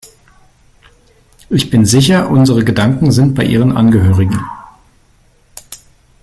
[1.51, 4.43] Ich bin sicher, unsere Gedanken sind bei ihren Angehörigen.